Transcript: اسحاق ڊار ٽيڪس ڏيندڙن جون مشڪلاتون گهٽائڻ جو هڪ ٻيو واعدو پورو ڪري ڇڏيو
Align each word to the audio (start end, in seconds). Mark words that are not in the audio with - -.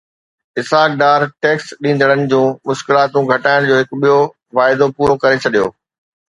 اسحاق 0.59 0.91
ڊار 1.01 1.21
ٽيڪس 1.41 1.67
ڏيندڙن 1.83 2.21
جون 2.31 2.47
مشڪلاتون 2.69 3.27
گهٽائڻ 3.33 3.69
جو 3.71 3.75
هڪ 3.81 4.01
ٻيو 4.01 4.17
واعدو 4.61 4.87
پورو 4.97 5.21
ڪري 5.23 5.37
ڇڏيو 5.45 5.67